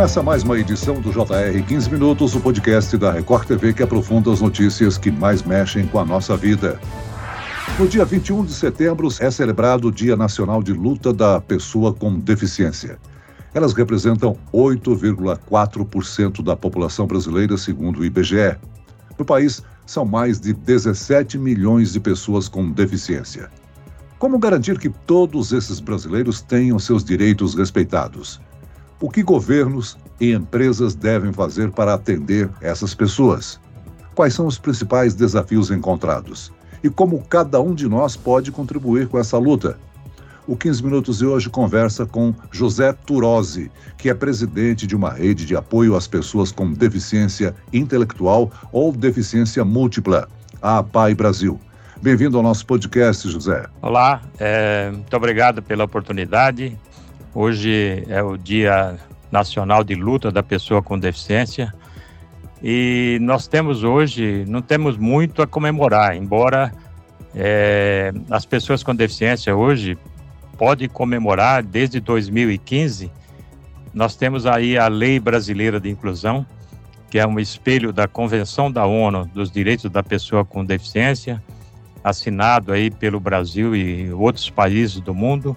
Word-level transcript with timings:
Começa 0.00 0.22
mais 0.22 0.42
uma 0.42 0.58
edição 0.58 0.98
do 0.98 1.12
JR 1.12 1.62
15 1.68 1.90
Minutos, 1.90 2.34
o 2.34 2.40
podcast 2.40 2.96
da 2.96 3.12
Record 3.12 3.46
TV 3.46 3.74
que 3.74 3.82
aprofunda 3.82 4.32
as 4.32 4.40
notícias 4.40 4.96
que 4.96 5.10
mais 5.10 5.42
mexem 5.42 5.86
com 5.86 5.98
a 5.98 6.06
nossa 6.06 6.38
vida. 6.38 6.80
No 7.78 7.86
dia 7.86 8.06
21 8.06 8.46
de 8.46 8.54
setembro 8.54 9.08
é 9.20 9.30
celebrado 9.30 9.88
o 9.88 9.92
Dia 9.92 10.16
Nacional 10.16 10.62
de 10.62 10.72
Luta 10.72 11.12
da 11.12 11.38
Pessoa 11.38 11.92
com 11.92 12.18
Deficiência. 12.18 12.98
Elas 13.52 13.74
representam 13.74 14.38
8,4% 14.54 16.42
da 16.42 16.56
população 16.56 17.06
brasileira, 17.06 17.58
segundo 17.58 18.00
o 18.00 18.04
IBGE. 18.04 18.56
No 19.18 19.24
país, 19.26 19.62
são 19.84 20.06
mais 20.06 20.40
de 20.40 20.54
17 20.54 21.36
milhões 21.36 21.92
de 21.92 22.00
pessoas 22.00 22.48
com 22.48 22.70
deficiência. 22.70 23.50
Como 24.18 24.38
garantir 24.38 24.78
que 24.78 24.88
todos 24.88 25.52
esses 25.52 25.78
brasileiros 25.78 26.40
tenham 26.40 26.78
seus 26.78 27.04
direitos 27.04 27.54
respeitados? 27.54 28.40
O 29.02 29.08
que 29.08 29.22
governos 29.22 29.96
e 30.20 30.32
empresas 30.32 30.94
devem 30.94 31.32
fazer 31.32 31.70
para 31.70 31.94
atender 31.94 32.50
essas 32.60 32.94
pessoas? 32.94 33.58
Quais 34.14 34.34
são 34.34 34.46
os 34.46 34.58
principais 34.58 35.14
desafios 35.14 35.70
encontrados? 35.70 36.52
E 36.84 36.90
como 36.90 37.22
cada 37.22 37.58
um 37.62 37.74
de 37.74 37.88
nós 37.88 38.14
pode 38.14 38.52
contribuir 38.52 39.08
com 39.08 39.18
essa 39.18 39.38
luta? 39.38 39.78
O 40.46 40.54
15 40.54 40.84
Minutos 40.84 41.18
de 41.18 41.24
hoje 41.24 41.48
conversa 41.48 42.04
com 42.04 42.34
José 42.50 42.92
Turosi, 42.92 43.70
que 43.96 44.10
é 44.10 44.14
presidente 44.14 44.86
de 44.86 44.94
uma 44.94 45.10
rede 45.10 45.46
de 45.46 45.56
apoio 45.56 45.96
às 45.96 46.06
pessoas 46.06 46.52
com 46.52 46.70
deficiência 46.70 47.54
intelectual 47.72 48.50
ou 48.70 48.92
deficiência 48.92 49.64
múltipla, 49.64 50.28
a 50.60 50.78
APAI 50.78 51.14
Brasil. 51.14 51.58
Bem-vindo 52.02 52.36
ao 52.38 52.42
nosso 52.42 52.66
podcast, 52.66 53.30
José. 53.30 53.66
Olá, 53.80 54.22
é, 54.38 54.90
muito 54.90 55.14
obrigado 55.14 55.62
pela 55.62 55.84
oportunidade. 55.84 56.78
Hoje 57.32 58.04
é 58.08 58.20
o 58.22 58.36
Dia 58.36 58.98
Nacional 59.30 59.84
de 59.84 59.94
Luta 59.94 60.32
da 60.32 60.42
Pessoa 60.42 60.82
com 60.82 60.98
Deficiência 60.98 61.72
e 62.62 63.18
nós 63.20 63.46
temos 63.46 63.84
hoje, 63.84 64.44
não 64.48 64.60
temos 64.60 64.96
muito 64.96 65.40
a 65.40 65.46
comemorar, 65.46 66.16
embora 66.16 66.72
é, 67.34 68.12
as 68.30 68.44
pessoas 68.44 68.82
com 68.82 68.94
deficiência 68.94 69.54
hoje 69.54 69.96
podem 70.58 70.88
comemorar 70.88 71.62
desde 71.62 72.00
2015. 72.00 73.10
Nós 73.94 74.16
temos 74.16 74.44
aí 74.44 74.76
a 74.76 74.88
Lei 74.88 75.20
Brasileira 75.20 75.80
de 75.80 75.88
Inclusão, 75.88 76.44
que 77.08 77.18
é 77.18 77.26
um 77.26 77.38
espelho 77.38 77.92
da 77.92 78.08
Convenção 78.08 78.70
da 78.70 78.84
ONU 78.84 79.26
dos 79.32 79.50
Direitos 79.50 79.88
da 79.88 80.02
Pessoa 80.02 80.44
com 80.44 80.64
Deficiência, 80.64 81.42
assinado 82.02 82.72
aí 82.72 82.90
pelo 82.90 83.20
Brasil 83.20 83.74
e 83.74 84.12
outros 84.12 84.50
países 84.50 85.00
do 85.00 85.14
mundo, 85.14 85.56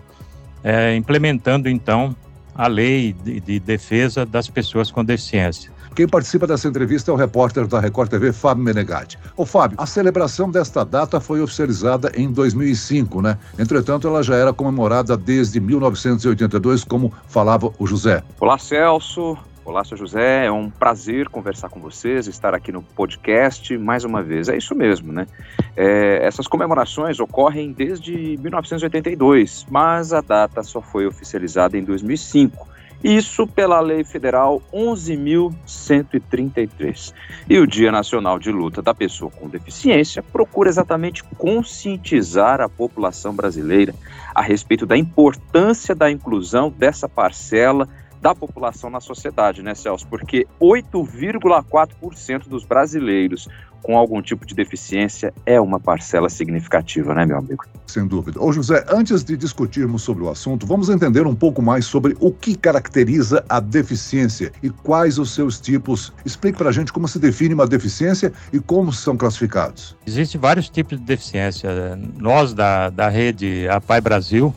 é, 0.63 0.95
implementando 0.95 1.69
então 1.69 2.15
a 2.55 2.67
lei 2.67 3.13
de, 3.23 3.39
de, 3.39 3.59
defesa 3.59 4.25
das 4.25 4.49
pessoas 4.49 4.91
com 4.91 5.03
deficiência. 5.03 5.71
Quem 5.95 6.07
participa 6.07 6.47
dessa 6.47 6.67
entrevista 6.67 7.11
é 7.11 7.13
o 7.13 7.17
repórter 7.17 7.67
da 7.67 7.79
Record 7.79 8.09
TV, 8.09 8.33
Fábio 8.33 8.63
Menegatti. 8.63 9.17
Ô 9.37 9.45
Fábio, 9.45 9.77
a 9.79 9.85
celebração 9.85 10.49
desta 10.49 10.83
data 10.83 11.19
foi 11.19 11.39
oficializada 11.41 12.11
em 12.15 12.31
2005, 12.31 13.21
né? 13.21 13.37
Entretanto, 13.59 14.07
ela 14.07 14.23
já 14.23 14.35
era 14.35 14.51
comemorada 14.51 15.15
desde 15.15 15.59
1982, 15.59 16.83
como 16.83 17.13
falava 17.27 17.71
o 17.77 17.85
José. 17.85 18.23
Olá, 18.39 18.57
Celso. 18.57 19.37
Olá, 19.65 19.81
sou 19.85 19.97
José. 19.97 20.45
É 20.45 20.51
um 20.51 20.69
prazer 20.69 21.29
conversar 21.29 21.69
com 21.69 21.79
vocês, 21.79 22.27
estar 22.27 22.53
aqui 22.53 22.69
no 22.69 22.83
podcast 22.83 23.77
mais 23.77 24.03
uma 24.03 24.21
vez. 24.21 24.49
É 24.49 24.57
isso 24.57 24.75
mesmo, 24.75 25.13
né? 25.13 25.25
É, 25.73 26.19
essas 26.21 26.47
comemorações 26.47 27.17
ocorrem 27.17 27.71
desde 27.71 28.37
1982, 28.41 29.65
mas 29.69 30.11
a 30.11 30.19
data 30.19 30.63
só 30.63 30.81
foi 30.81 31.07
oficializada 31.07 31.77
em 31.77 31.83
2005. 31.83 32.67
Isso 33.01 33.47
pela 33.47 33.79
Lei 33.79 34.03
Federal 34.03 34.61
11.133. 34.73 37.13
E 37.49 37.57
o 37.57 37.65
Dia 37.65 37.89
Nacional 37.89 38.37
de 38.37 38.51
Luta 38.51 38.81
da 38.81 38.93
Pessoa 38.93 39.31
com 39.31 39.47
Deficiência 39.47 40.21
procura 40.21 40.67
exatamente 40.69 41.23
conscientizar 41.37 42.59
a 42.59 42.67
população 42.67 43.33
brasileira 43.33 43.95
a 44.35 44.41
respeito 44.41 44.85
da 44.85 44.97
importância 44.97 45.95
da 45.95 46.11
inclusão 46.11 46.69
dessa 46.69 47.07
parcela 47.07 47.87
da 48.23 48.33
população 48.33 48.89
na 48.89 49.01
sociedade, 49.01 49.61
né, 49.61 49.75
Celso? 49.75 50.07
Porque 50.07 50.47
8,4% 50.61 52.47
dos 52.47 52.63
brasileiros 52.63 53.49
com 53.81 53.97
algum 53.97 54.21
tipo 54.21 54.45
de 54.45 54.55
deficiência 54.55 55.33
é 55.45 55.59
uma 55.59 55.77
parcela 55.77 56.29
significativa, 56.29 57.13
né, 57.13 57.25
meu 57.25 57.37
amigo? 57.37 57.65
Sem 57.85 58.07
dúvida. 58.07 58.41
Ô 58.41 58.53
José, 58.53 58.85
antes 58.87 59.25
de 59.25 59.35
discutirmos 59.35 60.03
sobre 60.03 60.23
o 60.23 60.29
assunto, 60.29 60.65
vamos 60.65 60.87
entender 60.87 61.27
um 61.27 61.35
pouco 61.35 61.61
mais 61.61 61.85
sobre 61.85 62.15
o 62.21 62.31
que 62.31 62.55
caracteriza 62.55 63.43
a 63.49 63.59
deficiência 63.59 64.53
e 64.63 64.69
quais 64.69 65.19
os 65.19 65.35
seus 65.35 65.59
tipos. 65.59 66.13
Explique 66.25 66.57
para 66.57 66.69
a 66.69 66.71
gente 66.71 66.93
como 66.93 67.09
se 67.09 67.19
define 67.19 67.53
uma 67.53 67.67
deficiência 67.67 68.31
e 68.53 68.59
como 68.61 68.93
são 68.93 69.17
classificados. 69.17 69.97
Existem 70.07 70.39
vários 70.39 70.69
tipos 70.69 70.97
de 70.97 71.03
deficiência. 71.03 71.99
Nós, 72.17 72.53
da, 72.53 72.89
da 72.89 73.09
rede 73.09 73.67
APAI 73.67 73.99
Brasil, 73.99 74.55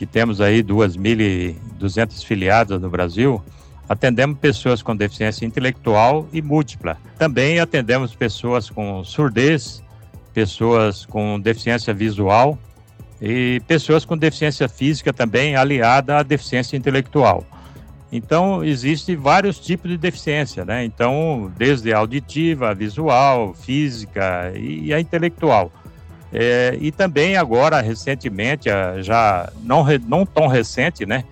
que 0.00 0.06
temos 0.06 0.40
aí 0.40 0.62
2.200 0.62 2.24
filiadas 2.24 2.80
no 2.80 2.88
Brasil, 2.88 3.38
atendemos 3.86 4.38
pessoas 4.38 4.80
com 4.80 4.96
deficiência 4.96 5.44
intelectual 5.44 6.26
e 6.32 6.40
múltipla. 6.40 6.96
Também 7.18 7.60
atendemos 7.60 8.14
pessoas 8.14 8.70
com 8.70 9.04
surdez, 9.04 9.82
pessoas 10.32 11.04
com 11.04 11.38
deficiência 11.38 11.92
visual 11.92 12.58
e 13.20 13.60
pessoas 13.68 14.06
com 14.06 14.16
deficiência 14.16 14.70
física 14.70 15.12
também 15.12 15.54
aliada 15.54 16.16
à 16.16 16.22
deficiência 16.22 16.78
intelectual. 16.78 17.44
Então, 18.10 18.64
existem 18.64 19.16
vários 19.16 19.60
tipos 19.60 19.90
de 19.90 19.98
deficiência, 19.98 20.64
né? 20.64 20.82
Então, 20.82 21.52
desde 21.58 21.92
a 21.92 21.98
auditiva, 21.98 22.70
a 22.70 22.74
visual, 22.74 23.52
física 23.52 24.50
e 24.56 24.94
a 24.94 24.98
intelectual. 24.98 25.70
É, 26.32 26.76
e 26.80 26.92
também 26.92 27.36
agora, 27.36 27.80
recentemente, 27.80 28.68
já 29.00 29.50
não, 29.62 29.84
não 30.06 30.24
tão 30.24 30.46
recente, 30.46 31.04
né? 31.04 31.24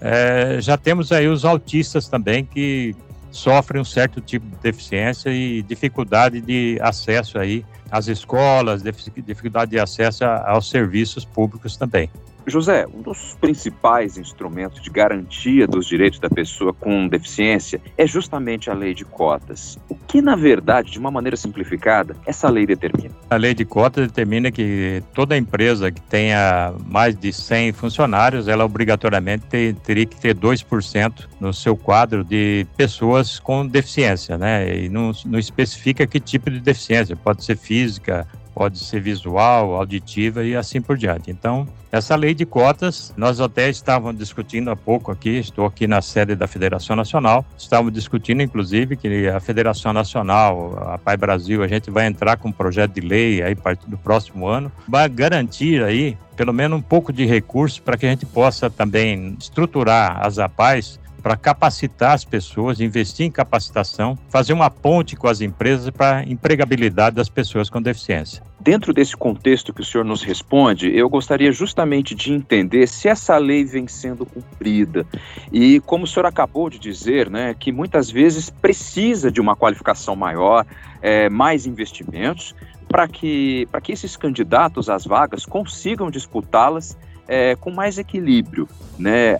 É, 0.00 0.58
já 0.60 0.76
temos 0.76 1.12
aí 1.12 1.28
os 1.28 1.44
autistas 1.44 2.08
também 2.08 2.44
que 2.44 2.96
sofrem 3.30 3.80
um 3.80 3.84
certo 3.84 4.20
tipo 4.20 4.46
de 4.46 4.56
deficiência 4.56 5.30
e 5.30 5.62
dificuldade 5.62 6.40
de 6.40 6.78
acesso 6.80 7.38
aí 7.38 7.64
às 7.90 8.08
escolas, 8.08 8.82
dificuldade 8.82 9.72
de 9.72 9.78
acesso 9.78 10.24
aos 10.24 10.68
serviços 10.68 11.24
públicos 11.24 11.76
também. 11.76 12.10
José, 12.50 12.86
um 12.92 13.00
dos 13.02 13.36
principais 13.40 14.18
instrumentos 14.18 14.82
de 14.82 14.90
garantia 14.90 15.66
dos 15.66 15.86
direitos 15.86 16.18
da 16.18 16.28
pessoa 16.28 16.72
com 16.72 17.08
deficiência 17.08 17.80
é 17.96 18.06
justamente 18.06 18.70
a 18.70 18.74
lei 18.74 18.94
de 18.94 19.04
cotas. 19.04 19.78
O 19.88 19.94
que, 19.94 20.20
na 20.20 20.36
verdade, 20.36 20.90
de 20.90 20.98
uma 20.98 21.10
maneira 21.10 21.36
simplificada, 21.36 22.16
essa 22.26 22.48
lei 22.48 22.66
determina? 22.66 23.14
A 23.30 23.36
lei 23.36 23.54
de 23.54 23.64
cotas 23.64 24.08
determina 24.08 24.50
que 24.50 25.02
toda 25.14 25.36
empresa 25.36 25.90
que 25.90 26.00
tenha 26.02 26.74
mais 26.86 27.16
de 27.16 27.32
100 27.32 27.72
funcionários, 27.72 28.48
ela 28.48 28.64
obrigatoriamente 28.64 29.46
ter, 29.46 29.74
teria 29.76 30.06
que 30.06 30.20
ter 30.20 30.34
2% 30.34 31.28
no 31.40 31.54
seu 31.54 31.76
quadro 31.76 32.24
de 32.24 32.66
pessoas 32.76 33.38
com 33.38 33.66
deficiência, 33.66 34.36
né? 34.36 34.84
E 34.84 34.88
não, 34.88 35.12
não 35.24 35.38
especifica 35.38 36.06
que 36.06 36.18
tipo 36.18 36.50
de 36.50 36.60
deficiência, 36.60 37.16
pode 37.16 37.44
ser 37.44 37.56
física, 37.56 38.26
pode 38.54 38.78
ser 38.78 39.00
visual, 39.00 39.74
auditiva 39.74 40.44
e 40.44 40.56
assim 40.56 40.80
por 40.80 40.96
diante. 40.96 41.30
Então, 41.30 41.66
essa 41.92 42.14
lei 42.14 42.34
de 42.34 42.46
cotas, 42.46 43.12
nós 43.16 43.40
até 43.40 43.68
estávamos 43.68 44.16
discutindo 44.16 44.70
há 44.70 44.76
pouco 44.76 45.10
aqui, 45.10 45.38
estou 45.38 45.66
aqui 45.66 45.86
na 45.86 46.00
sede 46.00 46.36
da 46.36 46.46
Federação 46.46 46.94
Nacional, 46.94 47.44
estávamos 47.58 47.92
discutindo 47.92 48.42
inclusive 48.42 48.96
que 48.96 49.28
a 49.28 49.40
Federação 49.40 49.92
Nacional, 49.92 50.78
a 50.92 50.98
PAI 50.98 51.16
Brasil, 51.16 51.62
a 51.62 51.68
gente 51.68 51.90
vai 51.90 52.06
entrar 52.06 52.36
com 52.36 52.48
um 52.48 52.52
projeto 52.52 52.92
de 52.92 53.00
lei 53.00 53.42
aí 53.42 53.52
a 53.52 53.56
partir 53.56 53.88
do 53.88 53.98
próximo 53.98 54.46
ano, 54.46 54.70
vai 54.88 55.08
garantir 55.08 55.82
aí 55.82 56.16
pelo 56.36 56.52
menos 56.52 56.78
um 56.78 56.82
pouco 56.82 57.12
de 57.12 57.26
recurso 57.26 57.82
para 57.82 57.98
que 57.98 58.06
a 58.06 58.08
gente 58.08 58.24
possa 58.24 58.70
também 58.70 59.36
estruturar 59.38 60.24
as 60.24 60.38
APAIs 60.38 60.98
para 61.20 61.36
capacitar 61.36 62.12
as 62.12 62.24
pessoas, 62.24 62.80
investir 62.80 63.26
em 63.26 63.30
capacitação, 63.30 64.18
fazer 64.28 64.52
uma 64.52 64.70
ponte 64.70 65.16
com 65.16 65.28
as 65.28 65.40
empresas 65.40 65.90
para 65.90 66.18
a 66.18 66.24
empregabilidade 66.24 67.16
das 67.16 67.28
pessoas 67.28 67.68
com 67.68 67.80
deficiência. 67.80 68.42
Dentro 68.58 68.92
desse 68.92 69.16
contexto 69.16 69.72
que 69.72 69.80
o 69.80 69.84
senhor 69.84 70.04
nos 70.04 70.22
responde, 70.22 70.94
eu 70.94 71.08
gostaria 71.08 71.50
justamente 71.50 72.14
de 72.14 72.32
entender 72.32 72.86
se 72.86 73.08
essa 73.08 73.38
lei 73.38 73.64
vem 73.64 73.86
sendo 73.86 74.26
cumprida. 74.26 75.06
E 75.50 75.80
como 75.80 76.04
o 76.04 76.06
senhor 76.06 76.26
acabou 76.26 76.68
de 76.68 76.78
dizer, 76.78 77.30
né, 77.30 77.54
que 77.58 77.72
muitas 77.72 78.10
vezes 78.10 78.50
precisa 78.50 79.30
de 79.30 79.40
uma 79.40 79.56
qualificação 79.56 80.14
maior, 80.14 80.66
é, 81.00 81.30
mais 81.30 81.64
investimentos, 81.64 82.54
para 82.86 83.06
que, 83.06 83.68
que 83.82 83.92
esses 83.92 84.16
candidatos 84.16 84.90
às 84.90 85.06
vagas 85.06 85.46
consigam 85.46 86.10
disputá-las 86.10 86.98
é, 87.28 87.54
com 87.54 87.70
mais 87.70 87.96
equilíbrio, 87.96 88.68
né? 88.98 89.38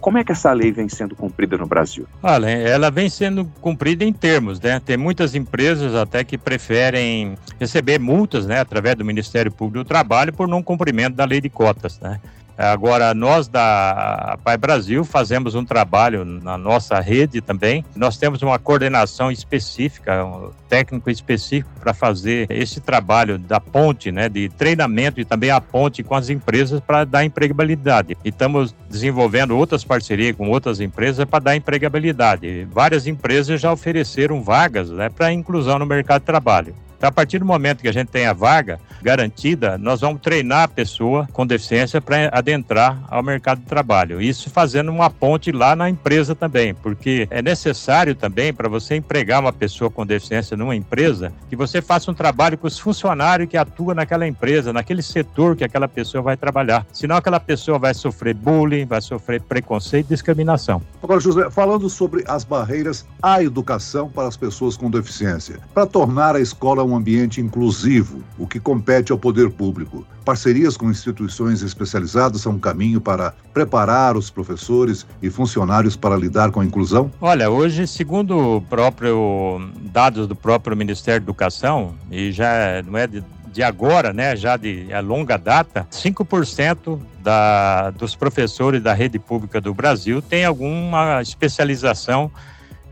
Como 0.00 0.18
é 0.18 0.24
que 0.24 0.32
essa 0.32 0.52
lei 0.52 0.72
vem 0.72 0.88
sendo 0.88 1.14
cumprida 1.14 1.56
no 1.58 1.66
Brasil? 1.66 2.06
Olha, 2.22 2.48
ela 2.48 2.90
vem 2.90 3.08
sendo 3.08 3.44
cumprida 3.60 4.04
em 4.04 4.12
termos, 4.12 4.58
né? 4.60 4.80
Tem 4.80 4.96
muitas 4.96 5.34
empresas 5.34 5.94
até 5.94 6.24
que 6.24 6.38
preferem 6.38 7.36
receber 7.58 7.98
multas, 7.98 8.46
né, 8.46 8.60
através 8.60 8.96
do 8.96 9.04
Ministério 9.04 9.52
Público 9.52 9.84
do 9.84 9.88
Trabalho 9.88 10.32
por 10.32 10.48
não 10.48 10.62
cumprimento 10.62 11.14
da 11.14 11.24
lei 11.24 11.40
de 11.40 11.50
cotas, 11.50 12.00
né? 12.00 12.20
Agora, 12.60 13.14
nós 13.14 13.48
da 13.48 14.38
Pai 14.44 14.58
Brasil 14.58 15.02
fazemos 15.02 15.54
um 15.54 15.64
trabalho 15.64 16.26
na 16.26 16.58
nossa 16.58 17.00
rede 17.00 17.40
também. 17.40 17.82
Nós 17.96 18.18
temos 18.18 18.42
uma 18.42 18.58
coordenação 18.58 19.30
específica, 19.30 20.22
um 20.22 20.50
técnico 20.68 21.08
específico 21.08 21.70
para 21.80 21.94
fazer 21.94 22.46
esse 22.50 22.78
trabalho 22.78 23.38
da 23.38 23.58
ponte, 23.58 24.12
né, 24.12 24.28
de 24.28 24.50
treinamento 24.50 25.18
e 25.18 25.24
também 25.24 25.50
a 25.50 25.58
ponte 25.58 26.02
com 26.02 26.14
as 26.14 26.28
empresas 26.28 26.80
para 26.80 27.04
dar 27.04 27.24
empregabilidade. 27.24 28.14
E 28.22 28.28
estamos 28.28 28.74
desenvolvendo 28.90 29.56
outras 29.56 29.82
parcerias 29.82 30.36
com 30.36 30.50
outras 30.50 30.80
empresas 30.80 31.24
para 31.24 31.38
dar 31.38 31.56
empregabilidade. 31.56 32.68
Várias 32.70 33.06
empresas 33.06 33.58
já 33.58 33.72
ofereceram 33.72 34.42
vagas 34.42 34.90
né, 34.90 35.08
para 35.08 35.32
inclusão 35.32 35.78
no 35.78 35.86
mercado 35.86 36.20
de 36.20 36.26
trabalho. 36.26 36.74
Então, 37.00 37.08
a 37.08 37.12
partir 37.12 37.38
do 37.38 37.46
momento 37.46 37.80
que 37.80 37.88
a 37.88 37.92
gente 37.92 38.08
tem 38.08 38.26
a 38.26 38.34
vaga 38.34 38.78
garantida, 39.00 39.78
nós 39.78 40.02
vamos 40.02 40.20
treinar 40.20 40.64
a 40.64 40.68
pessoa 40.68 41.26
com 41.32 41.46
deficiência 41.46 41.98
para 41.98 42.28
adentrar 42.50 43.02
ao 43.08 43.22
mercado 43.22 43.60
de 43.60 43.66
trabalho. 43.66 44.20
Isso 44.20 44.50
fazendo 44.50 44.90
uma 44.90 45.08
ponte 45.08 45.52
lá 45.52 45.76
na 45.76 45.88
empresa 45.88 46.34
também, 46.34 46.74
porque 46.74 47.28
é 47.30 47.40
necessário 47.40 48.14
também 48.14 48.52
para 48.52 48.68
você 48.68 48.96
empregar 48.96 49.40
uma 49.40 49.52
pessoa 49.52 49.90
com 49.90 50.04
deficiência 50.04 50.56
numa 50.56 50.74
empresa 50.74 51.32
que 51.48 51.56
você 51.56 51.80
faça 51.80 52.10
um 52.10 52.14
trabalho 52.14 52.58
com 52.58 52.66
os 52.66 52.78
funcionários 52.78 53.48
que 53.48 53.56
atuam 53.56 53.94
naquela 53.94 54.26
empresa, 54.26 54.72
naquele 54.72 55.02
setor 55.02 55.56
que 55.56 55.64
aquela 55.64 55.88
pessoa 55.88 56.22
vai 56.22 56.36
trabalhar. 56.36 56.86
Senão 56.92 57.16
aquela 57.16 57.40
pessoa 57.40 57.78
vai 57.78 57.94
sofrer 57.94 58.34
bullying, 58.34 58.84
vai 58.84 59.00
sofrer 59.00 59.40
preconceito 59.42 60.06
e 60.06 60.08
discriminação. 60.10 60.82
Agora, 61.02 61.20
José, 61.20 61.48
falando 61.50 61.88
sobre 61.88 62.24
as 62.26 62.44
barreiras 62.44 63.06
à 63.22 63.42
educação 63.42 64.08
para 64.08 64.28
as 64.28 64.36
pessoas 64.36 64.76
com 64.76 64.90
deficiência, 64.90 65.58
para 65.72 65.86
tornar 65.86 66.34
a 66.34 66.40
escola 66.40 66.84
um 66.84 66.96
ambiente 66.96 67.40
inclusivo, 67.40 68.22
o 68.38 68.46
que 68.46 68.58
compete 68.58 69.12
ao 69.12 69.18
poder 69.18 69.50
público. 69.50 70.04
Parcerias 70.24 70.76
com 70.76 70.90
instituições 70.90 71.62
especializadas 71.62 72.39
são 72.40 72.52
um 72.52 72.58
caminho 72.58 73.00
para 73.00 73.34
preparar 73.52 74.16
os 74.16 74.30
professores 74.30 75.06
e 75.22 75.30
funcionários 75.30 75.96
para 75.96 76.16
lidar 76.16 76.50
com 76.50 76.60
a 76.60 76.64
inclusão? 76.64 77.10
Olha, 77.20 77.50
hoje, 77.50 77.86
segundo 77.86 78.56
o 78.56 78.60
próprio 78.60 79.60
dados 79.82 80.26
do 80.26 80.34
próprio 80.34 80.76
Ministério 80.76 81.20
da 81.20 81.24
Educação, 81.24 81.94
e 82.10 82.32
já 82.32 82.82
não 82.86 82.98
é 82.98 83.06
de, 83.06 83.24
de 83.52 83.62
agora, 83.62 84.12
né, 84.12 84.36
já 84.36 84.56
de 84.56 84.92
a 84.92 85.00
longa 85.00 85.36
data, 85.36 85.86
5% 85.90 87.00
da, 87.22 87.90
dos 87.90 88.14
professores 88.14 88.82
da 88.82 88.92
rede 88.92 89.18
pública 89.18 89.60
do 89.60 89.74
Brasil 89.74 90.22
tem 90.22 90.44
alguma 90.44 91.20
especialização 91.20 92.30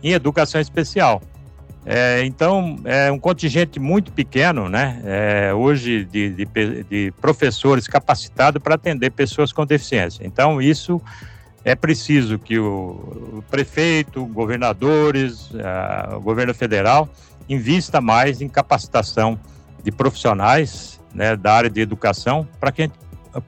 em 0.02 0.12
educação 0.12 0.60
especial. 0.60 1.22
É, 1.86 2.22
então, 2.24 2.78
é 2.84 3.10
um 3.10 3.18
contingente 3.18 3.80
muito 3.80 4.12
pequeno, 4.12 4.68
né, 4.68 5.00
é, 5.04 5.54
hoje, 5.54 6.04
de, 6.04 6.30
de, 6.30 6.46
de 6.84 7.12
professores 7.20 7.86
capacitados 7.86 8.62
para 8.62 8.74
atender 8.74 9.10
pessoas 9.10 9.52
com 9.52 9.64
deficiência. 9.64 10.26
Então, 10.26 10.60
isso 10.60 11.00
é 11.64 11.74
preciso 11.74 12.38
que 12.38 12.58
o, 12.58 13.38
o 13.38 13.44
prefeito, 13.50 14.24
governadores, 14.26 15.50
a, 15.54 16.16
o 16.16 16.20
governo 16.20 16.54
federal 16.54 17.08
invista 17.48 18.00
mais 18.00 18.40
em 18.40 18.48
capacitação 18.48 19.38
de 19.82 19.90
profissionais 19.90 21.00
né, 21.14 21.36
da 21.36 21.54
área 21.54 21.70
de 21.70 21.80
educação 21.80 22.46
para 22.60 22.70
que 22.70 22.82
a 22.82 22.84
gente 22.86 22.98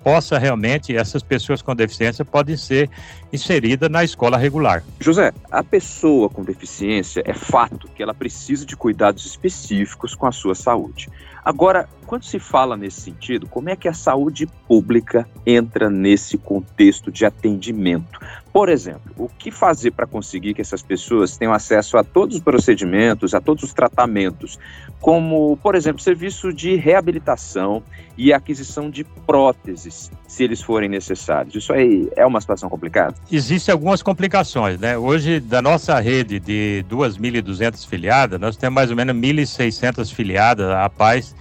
possa 0.03 0.39
realmente, 0.39 0.95
essas 0.97 1.23
pessoas 1.23 1.63
com 1.63 1.75
deficiência 1.75 2.25
podem 2.25 2.57
ser 2.57 2.89
inseridas 3.33 3.91
na 3.91 4.05
escola 4.05 4.37
regular. 4.37 4.85
José, 5.01 5.33
a 5.51 5.63
pessoa 5.63 6.29
com 6.29 6.43
deficiência 6.43 7.23
é 7.25 7.33
fato 7.33 7.70
ela 8.03 8.15
precisa 8.15 8.65
de 8.65 8.77
cuidados 8.77 9.27
específicos 9.27 10.15
com 10.15 10.27
a 10.27 10.33
sua 10.33 10.55
saúde. 10.55 11.09
Agora, 11.45 11.89
quando 12.11 12.25
se 12.25 12.41
fala 12.41 12.77
nesse 12.77 13.03
sentido, 13.03 13.47
como 13.47 13.71
é 13.71 13.77
que 13.77 13.87
a 13.87 13.93
saúde 13.93 14.45
pública 14.67 15.29
entra 15.47 15.89
nesse 15.89 16.37
contexto 16.37 17.09
de 17.09 17.25
atendimento? 17.25 18.19
Por 18.53 18.69
exemplo, 18.69 19.13
o 19.17 19.29
que 19.29 19.53
fazer 19.53 19.93
para 19.93 20.09
conseguir 20.09 20.53
que 20.53 20.61
essas 20.61 20.83
pessoas 20.83 21.37
tenham 21.37 21.53
acesso 21.53 21.97
a 21.97 22.03
todos 22.03 22.35
os 22.35 22.43
procedimentos, 22.43 23.33
a 23.33 23.41
todos 23.41 23.63
os 23.63 23.73
tratamentos, 23.73 24.59
como, 25.01 25.57
por 25.59 25.77
exemplo, 25.77 26.03
serviço 26.03 26.53
de 26.53 26.75
reabilitação 26.75 27.81
e 28.19 28.33
aquisição 28.33 28.91
de 28.91 29.05
próteses, 29.05 30.11
se 30.27 30.43
eles 30.43 30.61
forem 30.61 30.89
necessários? 30.89 31.55
Isso 31.55 31.73
aí 31.73 32.11
é 32.17 32.27
uma 32.27 32.41
situação 32.41 32.69
complicada? 32.69 33.15
Existem 33.31 33.73
algumas 33.73 34.03
complicações, 34.03 34.81
né? 34.81 34.99
Hoje, 34.99 35.39
da 35.39 35.63
nossa 35.63 36.01
rede 36.01 36.41
de 36.41 36.85
2.200 36.91 37.87
filiadas, 37.87 38.41
nós 38.41 38.57
temos 38.57 38.75
mais 38.75 38.91
ou 38.91 38.97
menos 38.97 39.15
1.600 39.15 40.13
filiadas 40.13 40.69
a 40.71 40.89
paz 40.89 41.37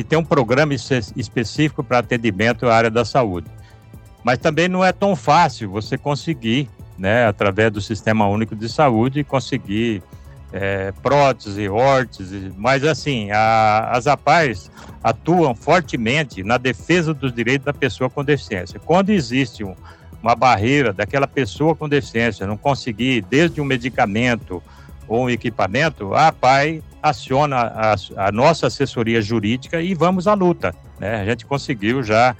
que 0.00 0.04
tem 0.04 0.18
um 0.18 0.24
programa 0.24 0.72
específico 0.74 1.84
para 1.84 1.98
atendimento 1.98 2.66
à 2.66 2.74
área 2.74 2.90
da 2.90 3.04
saúde. 3.04 3.48
Mas 4.24 4.38
também 4.38 4.66
não 4.66 4.82
é 4.82 4.92
tão 4.92 5.14
fácil 5.14 5.70
você 5.70 5.98
conseguir, 5.98 6.70
né, 6.96 7.26
através 7.26 7.70
do 7.70 7.82
Sistema 7.82 8.26
Único 8.26 8.56
de 8.56 8.66
Saúde, 8.66 9.22
conseguir 9.22 10.02
é, 10.54 10.90
prótese, 11.02 11.68
órtese, 11.68 12.50
mas 12.56 12.82
assim, 12.82 13.30
a, 13.30 13.90
as 13.92 14.06
APAES 14.06 14.70
atuam 15.04 15.54
fortemente 15.54 16.42
na 16.42 16.56
defesa 16.56 17.12
dos 17.12 17.30
direitos 17.30 17.66
da 17.66 17.74
pessoa 17.74 18.08
com 18.08 18.24
deficiência. 18.24 18.80
Quando 18.80 19.10
existe 19.10 19.62
um, 19.62 19.74
uma 20.22 20.34
barreira 20.34 20.94
daquela 20.94 21.26
pessoa 21.26 21.76
com 21.76 21.86
deficiência 21.86 22.46
não 22.46 22.56
conseguir, 22.56 23.22
desde 23.28 23.60
um 23.60 23.64
medicamento 23.66 24.62
ou 25.10 25.24
um 25.24 25.30
equipamento, 25.30 26.14
a 26.14 26.28
APAI 26.28 26.84
aciona 27.02 27.56
a, 27.56 27.94
a 28.16 28.30
nossa 28.30 28.68
assessoria 28.68 29.20
jurídica 29.20 29.82
e 29.82 29.92
vamos 29.92 30.28
à 30.28 30.34
luta. 30.34 30.72
Né? 31.00 31.20
A 31.20 31.24
gente 31.24 31.44
conseguiu 31.44 32.00
já 32.00 32.36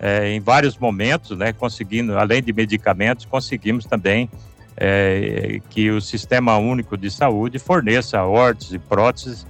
é, 0.00 0.30
em 0.30 0.40
vários 0.40 0.78
momentos, 0.78 1.36
né, 1.36 1.52
conseguindo, 1.52 2.18
além 2.18 2.42
de 2.42 2.54
medicamentos, 2.54 3.26
conseguimos 3.26 3.84
também 3.84 4.30
é, 4.78 5.60
que 5.68 5.90
o 5.90 6.00
Sistema 6.00 6.56
Único 6.56 6.96
de 6.96 7.10
Saúde 7.10 7.58
forneça 7.58 8.22
órteses 8.22 8.72
e 8.72 8.78
próteses 8.78 9.46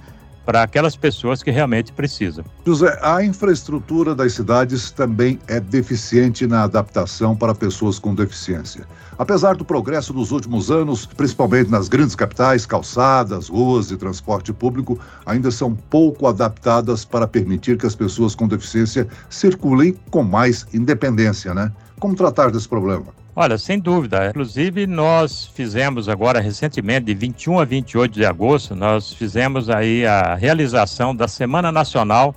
para 0.47 0.63
aquelas 0.63 0.95
pessoas 0.95 1.43
que 1.43 1.51
realmente 1.51 1.91
precisam. 1.91 2.45
José, 2.65 2.97
a 3.01 3.21
infraestrutura 3.21 4.15
das 4.15 4.31
cidades 4.31 4.91
também 4.91 5.37
é 5.45 5.59
deficiente 5.59 6.47
na 6.47 6.63
adaptação 6.63 7.35
para 7.35 7.53
pessoas 7.53 7.99
com 7.99 8.15
deficiência. 8.15 8.87
Apesar 9.19 9.57
do 9.57 9.65
progresso 9.65 10.13
dos 10.13 10.31
últimos 10.31 10.71
anos, 10.71 11.05
principalmente 11.05 11.69
nas 11.69 11.89
grandes 11.89 12.15
capitais, 12.15 12.65
calçadas, 12.65 13.49
ruas 13.49 13.91
e 13.91 13.97
transporte 13.97 14.53
público 14.53 14.97
ainda 15.25 15.51
são 15.51 15.75
pouco 15.75 16.25
adaptadas 16.25 17.03
para 17.03 17.27
permitir 17.27 17.77
que 17.77 17.85
as 17.85 17.95
pessoas 17.95 18.33
com 18.33 18.47
deficiência 18.47 19.05
circulem 19.29 19.99
com 20.09 20.23
mais 20.23 20.65
independência, 20.73 21.53
né? 21.53 21.73
Como 21.99 22.15
tratar 22.15 22.51
desse 22.51 22.69
problema? 22.69 23.07
Olha, 23.39 23.55
sem 23.55 23.77
dúvida. 23.77 24.29
Inclusive, 24.29 24.87
nós 24.87 25.45
fizemos 25.53 26.09
agora 26.09 26.39
recentemente, 26.39 27.05
de 27.05 27.13
21 27.13 27.59
a 27.59 27.65
28 27.65 28.11
de 28.11 28.25
agosto, 28.25 28.75
nós 28.75 29.13
fizemos 29.13 29.69
aí 29.69 30.07
a 30.07 30.33
realização 30.33 31.15
da 31.15 31.27
Semana 31.27 31.71
Nacional 31.71 32.35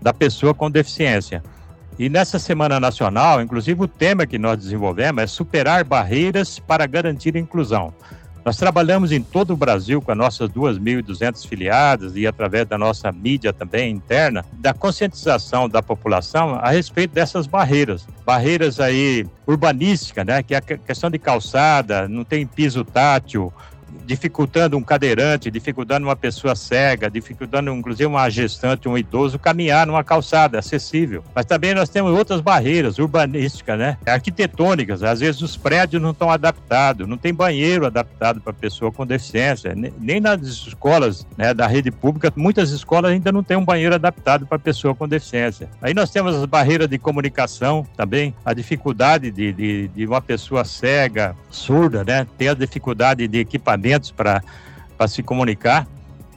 da 0.00 0.14
Pessoa 0.14 0.54
com 0.54 0.70
Deficiência. 0.70 1.42
E 1.98 2.08
nessa 2.08 2.38
Semana 2.38 2.78
Nacional, 2.78 3.42
inclusive 3.42 3.82
o 3.82 3.88
tema 3.88 4.24
que 4.24 4.38
nós 4.38 4.56
desenvolvemos 4.56 5.20
é 5.20 5.26
superar 5.26 5.82
barreiras 5.82 6.60
para 6.60 6.86
garantir 6.86 7.36
a 7.36 7.40
inclusão. 7.40 7.92
Nós 8.46 8.56
trabalhamos 8.56 9.10
em 9.10 9.20
todo 9.20 9.54
o 9.54 9.56
Brasil 9.56 10.00
com 10.00 10.12
as 10.12 10.16
nossas 10.16 10.48
2.200 10.50 11.48
filiadas 11.48 12.14
e 12.14 12.28
através 12.28 12.64
da 12.64 12.78
nossa 12.78 13.10
mídia 13.10 13.52
também 13.52 13.90
interna, 13.90 14.44
da 14.52 14.72
conscientização 14.72 15.68
da 15.68 15.82
população 15.82 16.54
a 16.54 16.70
respeito 16.70 17.12
dessas 17.12 17.48
barreiras. 17.48 18.06
Barreiras 18.24 18.78
aí 18.78 19.26
urbanísticas, 19.48 20.24
né, 20.24 20.44
que 20.44 20.54
é 20.54 20.58
a 20.58 20.60
questão 20.60 21.10
de 21.10 21.18
calçada, 21.18 22.06
não 22.06 22.22
tem 22.22 22.46
piso 22.46 22.84
tátil, 22.84 23.52
dificultando 24.04 24.76
um 24.76 24.82
cadeirante, 24.82 25.50
dificultando 25.50 26.06
uma 26.06 26.16
pessoa 26.16 26.54
cega, 26.54 27.10
dificultando 27.10 27.70
inclusive 27.70 28.06
uma 28.06 28.28
gestante, 28.28 28.88
um 28.88 28.98
idoso 28.98 29.38
caminhar 29.38 29.86
numa 29.86 30.04
calçada 30.04 30.58
acessível. 30.58 31.24
Mas 31.34 31.46
também 31.46 31.74
nós 31.74 31.88
temos 31.88 32.12
outras 32.12 32.40
barreiras 32.40 32.98
urbanísticas, 32.98 33.78
né? 33.78 33.96
Arquitetônicas. 34.06 35.02
Às 35.02 35.20
vezes 35.20 35.40
os 35.42 35.56
prédios 35.56 36.02
não 36.02 36.10
estão 36.10 36.30
adaptados, 36.30 37.08
não 37.08 37.16
tem 37.16 37.32
banheiro 37.32 37.86
adaptado 37.86 38.40
para 38.40 38.52
pessoa 38.52 38.92
com 38.92 39.06
deficiência. 39.06 39.74
Nem 39.98 40.20
nas 40.20 40.42
escolas 40.42 41.26
né, 41.36 41.54
da 41.54 41.66
rede 41.66 41.90
pública, 41.90 42.32
muitas 42.36 42.70
escolas 42.70 43.12
ainda 43.12 43.32
não 43.32 43.42
têm 43.42 43.56
um 43.56 43.64
banheiro 43.64 43.94
adaptado 43.94 44.46
para 44.46 44.58
pessoa 44.58 44.94
com 44.94 45.08
deficiência. 45.08 45.68
Aí 45.80 45.94
nós 45.94 46.10
temos 46.10 46.34
as 46.34 46.44
barreiras 46.44 46.88
de 46.88 46.98
comunicação 46.98 47.86
também, 47.96 48.34
a 48.44 48.52
dificuldade 48.52 49.30
de, 49.30 49.52
de, 49.52 49.88
de 49.88 50.06
uma 50.06 50.20
pessoa 50.20 50.64
cega, 50.64 51.36
surda, 51.50 52.04
né? 52.04 52.26
Tem 52.36 52.48
a 52.48 52.54
dificuldade 52.54 53.26
de 53.26 53.38
equipamento 53.38 53.85
para 54.12 54.42
se 55.08 55.22
comunicar. 55.22 55.86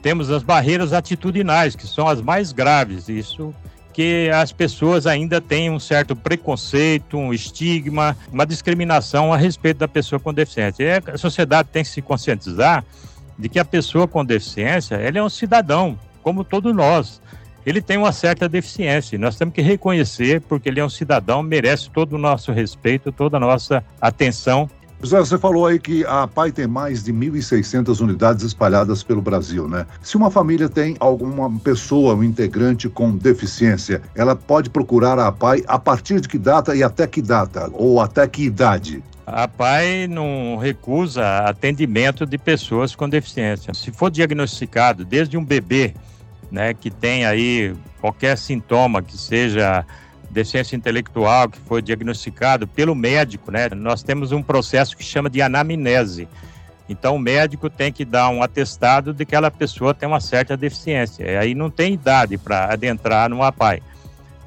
Temos 0.02 0.30
as 0.30 0.42
barreiras 0.42 0.92
atitudinais, 0.92 1.76
que 1.76 1.86
são 1.86 2.08
as 2.08 2.20
mais 2.22 2.52
graves. 2.52 3.08
Isso 3.08 3.54
que 3.92 4.30
as 4.30 4.52
pessoas 4.52 5.06
ainda 5.06 5.40
têm 5.40 5.68
um 5.68 5.80
certo 5.80 6.14
preconceito, 6.14 7.18
um 7.18 7.34
estigma, 7.34 8.16
uma 8.32 8.46
discriminação 8.46 9.32
a 9.32 9.36
respeito 9.36 9.78
da 9.78 9.88
pessoa 9.88 10.20
com 10.20 10.32
deficiência. 10.32 10.82
E 10.84 11.10
a 11.12 11.18
sociedade 11.18 11.68
tem 11.72 11.82
que 11.82 11.90
se 11.90 12.00
conscientizar 12.00 12.84
de 13.38 13.48
que 13.48 13.58
a 13.58 13.64
pessoa 13.64 14.06
com 14.06 14.24
deficiência 14.24 14.94
ela 14.94 15.18
é 15.18 15.22
um 15.22 15.28
cidadão, 15.28 15.98
como 16.22 16.44
todos 16.44 16.74
nós. 16.74 17.20
ele 17.66 17.82
tem 17.82 17.96
uma 17.98 18.12
certa 18.12 18.48
deficiência. 18.48 19.18
Nós 19.18 19.36
temos 19.36 19.54
que 19.54 19.60
reconhecer, 19.60 20.40
porque 20.42 20.68
ele 20.68 20.80
é 20.80 20.84
um 20.84 20.88
cidadão, 20.88 21.42
merece 21.42 21.90
todo 21.90 22.14
o 22.14 22.18
nosso 22.18 22.52
respeito, 22.52 23.12
toda 23.12 23.36
a 23.36 23.40
nossa 23.40 23.84
atenção. 24.00 24.70
José, 25.02 25.18
você 25.18 25.38
falou 25.38 25.66
aí 25.66 25.78
que 25.78 26.04
a 26.04 26.26
PAI 26.26 26.52
tem 26.52 26.66
mais 26.66 27.02
de 27.02 27.10
1.600 27.10 28.00
unidades 28.00 28.44
espalhadas 28.44 29.02
pelo 29.02 29.22
Brasil, 29.22 29.66
né? 29.66 29.86
Se 30.02 30.14
uma 30.14 30.30
família 30.30 30.68
tem 30.68 30.94
alguma 31.00 31.50
pessoa, 31.60 32.14
um 32.14 32.22
integrante 32.22 32.86
com 32.86 33.16
deficiência, 33.16 34.02
ela 34.14 34.36
pode 34.36 34.68
procurar 34.68 35.18
a 35.18 35.32
PAI 35.32 35.64
a 35.66 35.78
partir 35.78 36.20
de 36.20 36.28
que 36.28 36.38
data 36.38 36.76
e 36.76 36.82
até 36.82 37.06
que 37.06 37.22
data? 37.22 37.70
Ou 37.72 37.98
até 37.98 38.28
que 38.28 38.42
idade? 38.42 39.02
A 39.26 39.48
PAI 39.48 40.06
não 40.06 40.58
recusa 40.58 41.38
atendimento 41.38 42.26
de 42.26 42.36
pessoas 42.36 42.94
com 42.94 43.08
deficiência. 43.08 43.72
Se 43.72 43.90
for 43.90 44.10
diagnosticado 44.10 45.02
desde 45.02 45.38
um 45.38 45.44
bebê 45.44 45.94
né, 46.50 46.74
que 46.74 46.90
tem 46.90 47.24
aí 47.24 47.74
qualquer 48.00 48.36
sintoma 48.36 49.00
que 49.00 49.16
seja 49.16 49.86
deficiência 50.30 50.76
intelectual 50.76 51.48
que 51.48 51.58
foi 51.58 51.82
diagnosticado 51.82 52.66
pelo 52.66 52.94
médico, 52.94 53.50
né, 53.50 53.68
nós 53.70 54.02
temos 54.02 54.32
um 54.32 54.42
processo 54.42 54.96
que 54.96 55.02
chama 55.02 55.28
de 55.28 55.42
anamnese. 55.42 56.28
Então, 56.88 57.14
o 57.14 57.18
médico 57.18 57.70
tem 57.70 57.92
que 57.92 58.04
dar 58.04 58.30
um 58.30 58.42
atestado 58.42 59.12
de 59.12 59.24
que 59.24 59.34
aquela 59.34 59.50
pessoa 59.50 59.94
tem 59.94 60.08
uma 60.08 60.20
certa 60.20 60.56
deficiência. 60.56 61.24
E 61.24 61.36
aí 61.36 61.54
não 61.54 61.70
tem 61.70 61.94
idade 61.94 62.36
para 62.36 62.72
adentrar 62.72 63.30
no 63.30 63.44
APAI. 63.44 63.80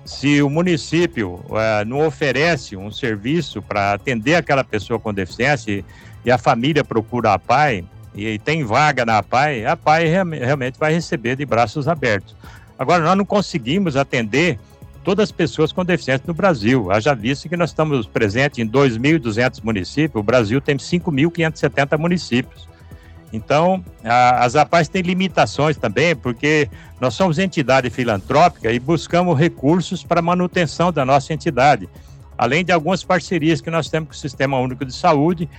Se 0.04 0.42
o 0.42 0.50
município 0.50 1.36
uh, 1.48 1.86
não 1.88 2.06
oferece 2.06 2.76
um 2.76 2.92
serviço 2.92 3.62
para 3.62 3.94
atender 3.94 4.36
aquela 4.36 4.64
pessoa 4.64 5.00
com 5.00 5.14
deficiência 5.14 5.86
e 6.26 6.32
a 6.32 6.38
família 6.38 6.84
procura 6.84 7.30
a 7.30 7.34
APAI, 7.36 7.86
e 8.14 8.38
tem 8.38 8.64
vaga 8.64 9.06
na 9.06 9.20
APAI, 9.20 9.66
a 9.66 9.72
APAI 9.72 10.06
realmente 10.06 10.78
vai 10.78 10.94
receber 10.94 11.36
de 11.36 11.46
braços 11.46 11.88
abertos. 11.88 12.36
Agora, 12.78 13.04
nós 13.04 13.18
não 13.18 13.26
conseguimos 13.26 13.96
atender 13.96 14.60
todas 15.04 15.24
as 15.24 15.32
pessoas 15.32 15.72
com 15.72 15.84
deficiência 15.84 16.24
no 16.26 16.34
Brasil. 16.34 16.92
Haja 16.92 17.14
visto 17.14 17.50
que 17.50 17.58
nós 17.58 17.72
estamos 17.72 18.08
presentes 18.08 18.60
em 18.60 18.68
2.200 18.68 19.64
municípios, 19.64 20.20
o 20.20 20.24
Brasil 20.24 20.62
tem 20.62 20.78
5.570 20.78 21.98
municípios. 21.98 22.68
Então, 23.32 23.84
a, 24.04 24.46
as 24.46 24.56
APAES 24.56 24.88
têm 24.88 25.02
limitações 25.02 25.76
também, 25.76 26.16
porque 26.16 26.70
nós 27.02 27.16
somos 27.16 27.40
entidade 27.40 27.90
filantrópica 27.90 28.72
e 28.72 28.80
buscamos 28.80 29.38
recursos 29.38 30.04
para 30.04 30.22
manutenção 30.22 30.94
da 30.94 31.04
nossa 31.04 31.34
entidade, 31.34 31.90
além 32.38 32.64
de 32.64 32.72
algumas 32.72 33.04
parcerias 33.04 33.60
que 33.60 33.72
nós 33.72 33.90
temos 33.90 34.10
com 34.10 34.14
o 34.14 34.18
Sistema 34.18 34.60
Único 34.60 34.86
de 34.86 34.94
Saúde 34.94 35.50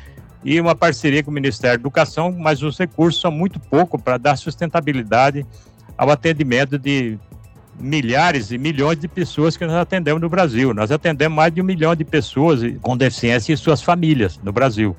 e 0.44 0.60
uma 0.60 0.74
parceria 0.76 1.22
com 1.22 1.32
o 1.32 1.34
Ministério 1.34 1.76
da 1.76 1.82
Educação, 1.82 2.30
mas 2.30 2.62
os 2.62 2.78
recursos 2.78 3.20
são 3.20 3.32
muito 3.32 3.58
pouco 3.58 3.98
para 3.98 4.18
dar 4.18 4.36
sustentabilidade 4.36 5.44
ao 5.98 6.10
atendimento 6.10 6.78
de 6.78 7.18
milhares 7.78 8.50
e 8.50 8.59
milhões 8.59 8.99
de 8.99 9.09
pessoas 9.09 9.57
que 9.57 9.66
nós 9.66 9.76
atendemos 9.76 10.21
no 10.21 10.28
Brasil. 10.28 10.73
Nós 10.73 10.90
atendemos 10.90 11.37
mais 11.37 11.52
de 11.52 11.61
um 11.61 11.64
milhão 11.64 11.95
de 11.95 12.04
pessoas 12.04 12.61
com 12.81 12.97
deficiência 12.97 13.52
e 13.52 13.57
suas 13.57 13.83
famílias 13.83 14.38
no 14.43 14.52
Brasil. 14.52 14.97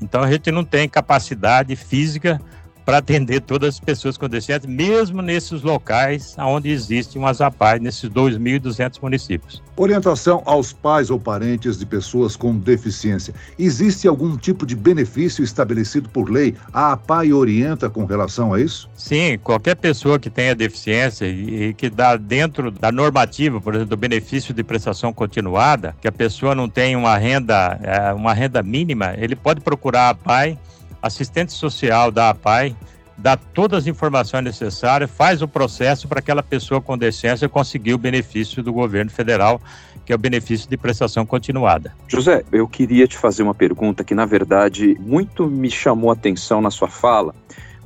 Então 0.00 0.22
a 0.22 0.30
gente 0.30 0.50
não 0.50 0.64
tem 0.64 0.88
capacidade 0.88 1.74
física 1.76 2.40
para 2.84 2.98
atender 2.98 3.40
todas 3.40 3.74
as 3.74 3.80
pessoas 3.80 4.16
com 4.16 4.28
deficiência, 4.28 4.68
mesmo 4.68 5.22
nesses 5.22 5.62
locais 5.62 6.34
onde 6.38 6.70
existem 6.70 7.20
umas 7.20 7.40
APAES, 7.40 7.80
nesses 7.80 8.10
2.200 8.10 8.98
municípios. 9.02 9.62
Orientação 9.76 10.42
aos 10.44 10.72
pais 10.72 11.10
ou 11.10 11.18
parentes 11.18 11.78
de 11.78 11.86
pessoas 11.86 12.36
com 12.36 12.56
deficiência. 12.58 13.32
Existe 13.58 14.06
algum 14.06 14.36
tipo 14.36 14.66
de 14.66 14.76
benefício 14.76 15.42
estabelecido 15.42 16.08
por 16.08 16.30
lei? 16.30 16.54
A 16.72 16.92
APAI 16.92 17.32
orienta 17.32 17.88
com 17.88 18.04
relação 18.04 18.52
a 18.52 18.60
isso? 18.60 18.90
Sim, 18.94 19.38
qualquer 19.42 19.76
pessoa 19.76 20.18
que 20.18 20.28
tenha 20.28 20.54
deficiência 20.54 21.26
e 21.26 21.72
que 21.74 21.88
dá 21.88 22.16
dentro 22.16 22.70
da 22.70 22.92
normativa, 22.92 23.60
por 23.60 23.74
exemplo, 23.74 23.90
do 23.90 23.96
benefício 23.96 24.52
de 24.52 24.62
prestação 24.62 25.12
continuada, 25.12 25.96
que 26.00 26.08
a 26.08 26.12
pessoa 26.12 26.54
não 26.54 26.68
tem 26.68 26.94
uma 26.94 27.16
renda, 27.16 27.80
é, 27.82 28.12
uma 28.12 28.34
renda 28.34 28.62
mínima, 28.62 29.14
ele 29.16 29.34
pode 29.34 29.60
procurar 29.60 30.02
a 30.02 30.10
APAI 30.10 30.58
assistente 31.02 31.52
social 31.52 32.10
da 32.10 32.30
APAI, 32.30 32.76
dá 33.16 33.36
todas 33.36 33.80
as 33.80 33.86
informações 33.86 34.42
necessárias, 34.42 35.10
faz 35.10 35.42
o 35.42 35.48
processo 35.48 36.08
para 36.08 36.20
aquela 36.20 36.42
pessoa 36.42 36.80
com 36.80 36.96
deficiência 36.96 37.48
conseguir 37.48 37.94
o 37.94 37.98
benefício 37.98 38.62
do 38.62 38.72
governo 38.72 39.10
federal, 39.10 39.60
que 40.04 40.12
é 40.12 40.14
o 40.14 40.18
benefício 40.18 40.68
de 40.68 40.76
prestação 40.76 41.26
continuada. 41.26 41.94
José, 42.08 42.42
eu 42.50 42.66
queria 42.66 43.06
te 43.06 43.16
fazer 43.16 43.42
uma 43.42 43.54
pergunta 43.54 44.02
que, 44.02 44.14
na 44.14 44.24
verdade, 44.24 44.96
muito 45.00 45.46
me 45.46 45.70
chamou 45.70 46.10
a 46.10 46.14
atenção 46.14 46.60
na 46.60 46.70
sua 46.70 46.88
fala 46.88 47.34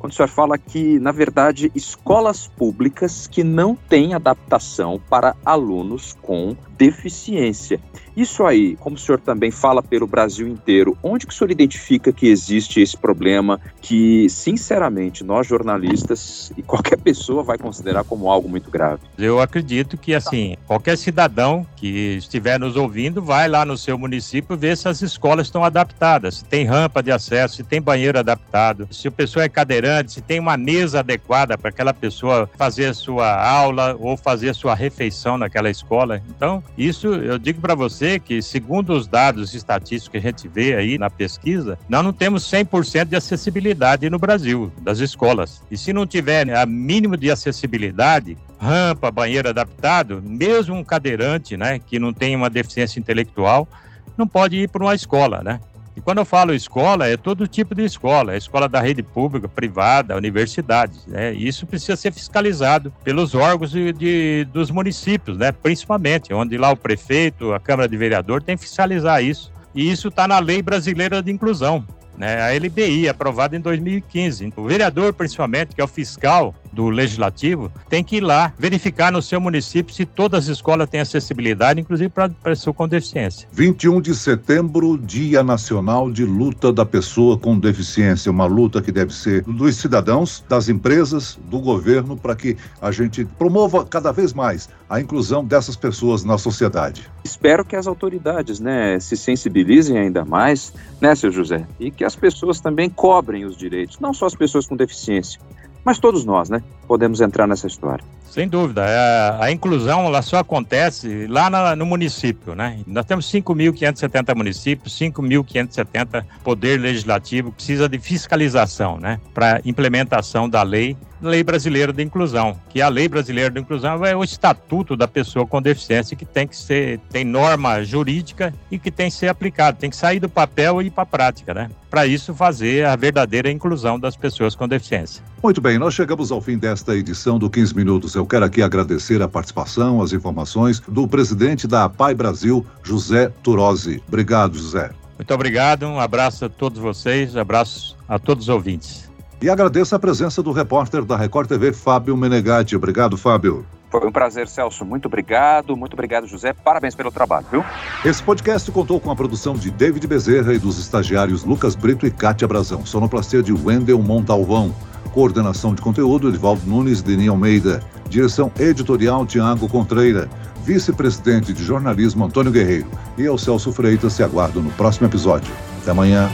quando 0.05 0.13
o 0.13 0.17
senhor 0.17 0.29
fala 0.29 0.59
que, 0.59 0.99
na 0.99 1.11
verdade, 1.11 1.73
escolas 1.75 2.47
públicas 2.47 3.27
que 3.27 3.43
não 3.43 3.75
têm 3.75 4.13
adaptação 4.13 5.01
para 5.09 5.35
alunos 5.43 6.15
com 6.21 6.55
deficiência. 6.77 7.81
Isso 8.17 8.45
aí, 8.45 8.77
como 8.77 8.97
o 8.97 8.99
senhor 8.99 9.19
também 9.19 9.51
fala 9.51 9.83
pelo 9.83 10.07
Brasil 10.07 10.47
inteiro, 10.47 10.97
onde 11.03 11.27
que 11.27 11.33
o 11.33 11.37
senhor 11.37 11.51
identifica 11.51 12.13
que 12.13 12.29
existe 12.29 12.81
esse 12.81 12.97
problema 12.97 13.61
que, 13.81 14.29
sinceramente, 14.29 15.25
nós 15.25 15.47
jornalistas 15.47 16.53
e 16.57 16.63
qualquer 16.63 16.97
pessoa 16.97 17.43
vai 17.43 17.59
considerar 17.59 18.05
como 18.05 18.31
algo 18.31 18.49
muito 18.49 18.71
grave? 18.71 19.03
Eu 19.19 19.41
acredito 19.41 19.97
que, 19.97 20.15
assim, 20.15 20.57
qualquer 20.67 20.97
cidadão 20.97 21.67
que 21.77 22.17
estiver 22.17 22.59
nos 22.59 22.77
ouvindo 22.77 23.21
vai 23.21 23.49
lá 23.49 23.65
no 23.65 23.77
seu 23.77 23.99
município 23.99 24.57
ver 24.57 24.77
se 24.77 24.89
as 24.89 25.03
escolas 25.03 25.49
estão 25.49 25.65
adaptadas, 25.65 26.37
se 26.37 26.45
tem 26.45 26.65
rampa 26.65 27.03
de 27.03 27.11
acesso, 27.11 27.57
se 27.57 27.65
tem 27.65 27.83
banheiro 27.83 28.19
adaptado, 28.19 28.87
se 28.93 29.09
a 29.09 29.13
pessoa 29.13 29.45
é 29.45 29.49
cadeirante, 29.49 29.94
se 30.07 30.21
tem 30.21 30.41
uma 30.41 30.57
mesa 30.57 31.01
adequada 31.01 31.57
para 31.59 31.71
aquela 31.71 31.93
pessoa 31.93 32.49
fazer 32.57 32.95
sua 32.95 33.35
aula 33.41 33.97
ou 33.99 34.17
fazer 34.17 34.55
sua 34.55 34.75
refeição 34.75 35.37
naquela 35.37 35.71
escola. 35.71 36.23
Então, 36.29 36.63
isso 36.77 37.09
eu 37.09 37.39
digo 37.39 37.61
para 37.61 37.75
você 37.75 38.19
que, 38.19 38.41
segundo 38.43 38.93
os 38.93 39.07
dados 39.07 39.55
estatísticos 39.55 40.09
que 40.09 40.19
a 40.19 40.31
gente 40.31 40.49
vê 40.49 40.75
aí 40.75 40.99
na 40.99 41.11
pesquisa, 41.11 41.79
nós 41.89 42.05
não 42.05 42.13
temos 42.13 42.51
100% 42.51 43.07
de 43.07 43.17
acessibilidade 43.17 44.09
no 44.11 44.19
Brasil, 44.19 44.73
das 44.81 44.99
escolas. 44.99 45.63
E 45.71 45.77
se 45.77 45.93
não 45.93 46.07
tiver 46.07 46.55
a 46.55 46.67
mínimo 46.67 47.17
de 47.17 47.31
acessibilidade, 47.31 48.37
rampa, 48.59 49.11
banheiro 49.11 49.49
adaptado, 49.49 50.23
mesmo 50.25 50.75
um 50.75 50.85
cadeirante, 50.85 51.57
né, 51.57 51.79
que 51.79 51.99
não 51.99 52.13
tem 52.13 52.35
uma 52.35 52.49
deficiência 52.49 52.99
intelectual, 52.99 53.69
não 54.17 54.27
pode 54.27 54.57
ir 54.57 54.69
para 54.69 54.85
uma 54.85 54.95
escola, 54.95 55.43
né? 55.43 55.61
E 55.97 56.01
quando 56.01 56.19
eu 56.19 56.25
falo 56.25 56.53
escola, 56.53 57.07
é 57.07 57.17
todo 57.17 57.47
tipo 57.47 57.75
de 57.75 57.85
escola, 57.85 58.35
é 58.35 58.37
escola 58.37 58.69
da 58.69 58.81
rede 58.81 59.03
pública, 59.03 59.49
privada, 59.49 60.17
universidades, 60.17 61.07
né? 61.07 61.33
Isso 61.33 61.67
precisa 61.67 61.97
ser 61.97 62.13
fiscalizado 62.13 62.93
pelos 63.05 63.35
órgãos 63.35 63.71
de, 63.71 63.93
de, 63.93 64.47
dos 64.53 64.71
municípios, 64.71 65.39
né? 65.39 65.53
Principalmente, 65.53 66.35
onde 66.35 66.59
lá 66.59 66.71
o 66.71 66.77
prefeito, 66.77 67.53
a 67.53 67.61
Câmara 67.61 67.89
de 67.89 67.97
Vereador 67.97 68.43
tem 68.43 68.57
que 68.57 68.65
fiscalizar 68.65 69.23
isso. 69.23 69.53
E 69.75 69.91
isso 69.91 70.09
está 70.09 70.27
na 70.27 70.39
Lei 70.39 70.63
Brasileira 70.63 71.23
de 71.23 71.31
Inclusão 71.31 71.85
né, 72.17 72.41
a 72.41 72.57
LBI, 72.57 73.09
aprovada 73.09 73.57
em 73.57 73.61
2015. 73.61 74.53
O 74.57 74.65
vereador, 74.65 75.13
principalmente, 75.13 75.75
que 75.75 75.81
é 75.81 75.85
o 75.85 75.89
fiscal 75.89 76.55
do 76.75 76.89
legislativo, 76.89 77.71
tem 77.89 78.03
que 78.03 78.17
ir 78.17 78.21
lá 78.21 78.53
verificar 78.59 79.13
no 79.13 79.23
seu 79.23 79.41
município 79.41 79.95
se 79.95 80.05
todas 80.05 80.45
as 80.45 80.57
escolas 80.57 80.91
têm 80.91 81.01
acessibilidade, 81.01 81.81
inclusive 81.81 82.11
para 82.11 82.29
pessoa 82.29 82.75
com 82.75 82.89
deficiência. 82.89 83.49
21 83.53 84.01
de 84.01 84.15
setembro, 84.15 84.99
Dia 84.99 85.43
Nacional 85.43 86.11
de 86.11 86.25
Luta 86.25 86.73
da 86.73 86.85
Pessoa 86.85 87.39
com 87.39 87.59
Deficiência, 87.59 88.31
uma 88.31 88.47
luta 88.47 88.83
que 88.83 88.91
deve 88.91 89.15
ser 89.15 89.43
dos 89.45 89.77
cidadãos, 89.77 90.45
das 90.49 90.69
empresas, 90.69 91.39
do 91.49 91.61
governo, 91.61 92.17
para 92.17 92.35
que 92.35 92.57
a 92.83 92.91
gente 92.91 93.25
promova 93.25 93.85
cada 93.85 94.13
vez 94.13 94.33
mais 94.33 94.69
a 94.89 95.01
inclusão 95.01 95.45
dessas 95.45 95.77
pessoas 95.77 96.25
na 96.25 96.37
sociedade. 96.37 97.11
Espero 97.25 97.65
que 97.65 97.77
as 97.77 97.87
autoridades, 97.87 98.61
né, 98.61 98.99
se 99.01 99.17
sensibilizem 99.17 99.99
ainda 99.99 100.25
mais, 100.25 100.73
né, 101.01 101.15
seu 101.15 101.31
José, 101.31 101.67
e 101.81 101.91
que 101.91 102.05
as 102.05 102.15
pessoas 102.15 102.61
também 102.61 102.91
cobrem 102.91 103.45
os 103.45 103.57
direitos, 103.57 103.99
não 103.99 104.13
só 104.13 104.27
as 104.27 104.35
pessoas 104.35 104.67
com 104.67 104.77
deficiência, 104.77 105.41
mas 105.85 105.99
todos 105.99 106.25
nós, 106.25 106.49
né, 106.49 106.63
podemos 106.87 107.21
entrar 107.21 107.47
nessa 107.47 107.67
história. 107.67 108.05
Sem 108.35 108.49
dúvida, 108.49 108.85
a, 108.85 108.89
é, 108.89 109.45
a 109.45 109.53
inclusão 109.53 110.07
ela 110.07 110.21
só 110.21 110.39
acontece 110.39 111.27
lá 111.29 111.49
na, 111.49 111.77
no 111.77 111.87
município, 111.87 112.55
né? 112.55 112.81
Nós 112.85 113.05
temos 113.05 113.31
5.570 113.31 114.35
municípios, 114.35 114.99
5.570 114.99 116.25
poder 116.43 116.81
legislativo, 116.81 117.53
precisa 117.53 117.89
de 117.89 117.99
fiscalização, 117.99 118.99
né, 118.99 119.21
para 119.33 119.61
implementação 119.65 120.49
da 120.49 120.63
lei 120.63 120.97
Lei 121.25 121.43
Brasileira 121.43 121.93
de 121.93 122.03
Inclusão, 122.03 122.59
que 122.69 122.81
a 122.81 122.89
Lei 122.89 123.09
Brasileira 123.09 123.51
de 123.51 123.61
Inclusão 123.61 124.05
é 124.05 124.15
o 124.15 124.23
estatuto 124.23 124.97
da 124.97 125.09
pessoa 125.09 125.47
com 125.47 125.61
deficiência 125.61 126.17
que 126.17 126.25
tem 126.25 126.47
que 126.47 126.57
ser, 126.57 127.01
tem 127.11 127.25
norma 127.25 127.83
jurídica 127.83 128.53
e 128.71 128.79
que 128.79 128.91
tem 128.91 129.11
que 129.11 129.17
ser 129.17 129.29
aplicado, 129.29 129.79
tem 129.79 129.91
que 129.91 129.97
sair 129.97 130.21
do 130.21 130.29
papel 130.29 130.83
e 130.83 130.87
ir 130.87 130.91
para 130.91 131.03
a 131.03 131.07
prática, 131.07 131.55
né? 131.55 131.71
Para 131.91 132.07
isso 132.07 132.35
fazer 132.35 132.85
a 132.85 132.95
verdadeira 132.97 133.51
inclusão 133.51 133.99
das 133.99 134.17
pessoas 134.17 134.55
com 134.55 134.69
deficiência. 134.69 135.23
Muito 135.43 135.61
bem, 135.61 135.79
nós 135.79 135.95
chegamos 135.95 136.31
ao 136.31 136.41
fim 136.41 136.59
desta 136.59 136.95
edição 136.97 137.39
do 137.39 137.49
15 137.49 137.75
Minutos. 137.75 138.15
Eu 138.15 138.27
quero 138.27 138.45
aqui 138.45 138.63
agradecer 138.63 139.23
a 139.23 139.29
participação, 139.29 140.03
as 140.03 140.13
informações 140.13 140.81
do 140.81 141.07
presidente 141.09 141.67
da 141.67 141.85
APAI 141.85 142.15
Brasil, 142.15 142.65
José 142.83 143.31
Turosi. 143.43 144.03
Obrigado, 144.09 144.57
José. 144.57 144.91
Muito 145.17 145.33
obrigado, 145.33 145.87
um 145.87 146.01
abraço 146.01 146.45
a 146.45 146.49
todos 146.49 146.79
vocês, 146.79 147.35
um 147.37 147.41
abraço 147.41 147.97
a 148.09 148.19
todos 148.19 148.45
os 148.45 148.49
ouvintes. 148.49 149.14
E 149.41 149.51
agradeço 149.51 149.95
a 149.95 149.99
presença 149.99 150.43
do 150.43 150.53
repórter 150.53 151.05
da 151.05 151.17
Record 151.17 151.49
TV, 151.49 151.73
Fábio 151.73 152.17
Menegatti. 152.17 152.77
Obrigado, 152.77 153.17
Fábio. 153.17 153.67
Foi 153.91 154.09
um 154.09 154.11
prazer, 154.11 154.49
Celso. 154.49 154.85
Muito 154.85 155.07
obrigado. 155.07 155.77
Muito 155.77 155.93
obrigado, 155.93 156.27
José. 156.27 156.53
Parabéns 156.53 156.97
pelo 156.97 157.13
trabalho, 157.13 157.47
viu? 157.49 157.65
Esse 158.05 158.21
podcast 158.21 158.69
contou 158.73 158.99
com 158.99 159.11
a 159.11 159.15
produção 159.15 159.55
de 159.55 159.71
David 159.71 160.07
Bezerra 160.09 160.53
e 160.53 160.59
dos 160.59 160.79
estagiários 160.81 161.45
Lucas 161.45 161.77
Brito 161.77 162.05
e 162.05 162.11
Kátia 162.11 162.49
Brazão. 162.49 162.85
Sonoplastia 162.85 163.41
de 163.41 163.53
Wendel 163.53 164.03
Montalvão. 164.03 164.75
Coordenação 165.13 165.77
de 165.77 165.81
conteúdo, 165.81 166.29
Edivaldo 166.29 166.63
Nunes 166.67 167.01
e 167.01 167.05
Denis 167.05 167.29
Almeida. 167.29 167.81
Direção 168.09 168.51
editorial, 168.59 169.25
Tiago 169.25 169.69
Contreira. 169.69 170.29
Vice-presidente 170.65 171.53
de 171.53 171.63
jornalismo, 171.63 172.25
Antônio 172.25 172.51
Guerreiro. 172.51 172.89
E 173.17 173.23
eu, 173.23 173.39
Celso 173.39 173.73
Freitas, 173.73 174.15
se 174.15 174.25
aguardo 174.25 174.61
no 174.61 174.71
próximo 174.73 175.07
episódio. 175.07 175.53
Até 175.83 175.93
amanhã. 175.93 176.29